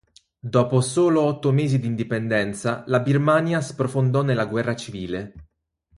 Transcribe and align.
Dopo 0.39 0.81
solo 0.81 1.21
otto 1.21 1.51
mesi 1.51 1.77
di 1.77 1.85
indipendenza, 1.85 2.83
la 2.87 3.01
Birmania 3.01 3.61
sprofondò 3.61 4.23
nella 4.23 4.45
guerra 4.45 4.75
civile. 4.75 5.33